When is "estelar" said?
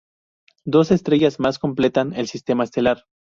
2.63-3.05